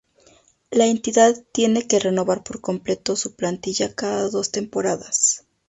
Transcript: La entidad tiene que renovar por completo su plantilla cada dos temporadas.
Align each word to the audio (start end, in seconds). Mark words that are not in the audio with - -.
La 0.71 0.87
entidad 0.87 1.43
tiene 1.51 1.85
que 1.87 1.99
renovar 1.99 2.43
por 2.43 2.59
completo 2.59 3.15
su 3.15 3.35
plantilla 3.35 3.93
cada 3.93 4.29
dos 4.29 4.49
temporadas. 4.49 5.45